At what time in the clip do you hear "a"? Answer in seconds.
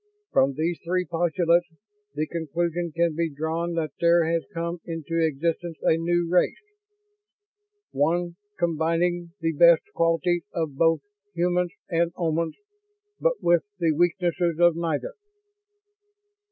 5.83-5.95